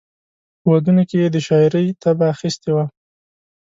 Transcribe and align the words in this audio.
په 0.61 0.67
ودونو 0.73 1.01
کې 1.09 1.15
یې 1.21 1.27
د 1.31 1.37
شاعرۍ 1.47 1.87
طبع 2.01 2.27
اخیستې 2.35 2.69
وه. 2.75 2.85